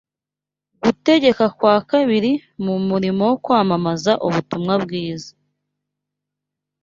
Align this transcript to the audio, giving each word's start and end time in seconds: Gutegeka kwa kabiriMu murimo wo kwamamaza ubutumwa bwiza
Gutegeka 0.81 1.45
kwa 1.57 1.75
kabiriMu 1.89 2.73
murimo 2.89 3.23
wo 3.29 3.35
kwamamaza 3.43 4.11
ubutumwa 4.27 4.73
bwiza 4.83 5.31